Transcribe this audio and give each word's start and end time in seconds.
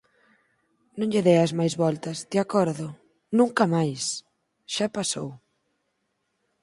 Non 0.97 1.11
lle 1.13 1.25
deas 1.29 1.51
máis 1.59 1.73
voltas, 1.83 2.17
de 2.31 2.37
acordo? 2.45 2.87
Nunca 3.39 3.63
máis! 3.75 4.01
Xa 4.73 4.87
pasou… 4.97 5.29